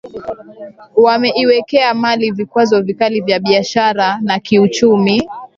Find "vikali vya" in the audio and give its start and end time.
2.81-3.39